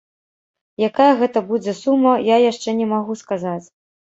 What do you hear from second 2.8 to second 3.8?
не магу сказаць.